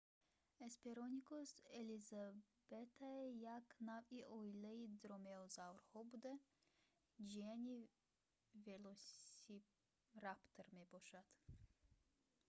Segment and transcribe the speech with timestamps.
[0.59, 1.49] hesperonychus
[1.79, 3.19] elizabethae
[3.57, 6.33] як навъи оилаи дромеозаврҳо буда
[7.29, 7.79] ҷияни
[8.65, 10.67] велосираптор
[11.21, 11.37] аст